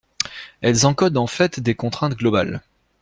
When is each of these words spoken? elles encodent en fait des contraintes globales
elles 0.61 0.87
encodent 0.87 1.17
en 1.17 1.27
fait 1.27 1.59
des 1.59 1.75
contraintes 1.75 2.17
globales 2.17 2.63